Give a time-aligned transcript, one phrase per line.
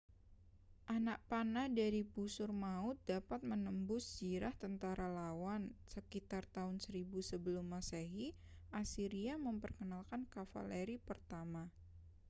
[0.97, 8.27] anak panah dari busur maut dapat menembus zirah tentara lawan sekitar tahun 1000 sebelum masehi
[8.81, 11.63] asiria memperkenalkan kavaleri pertama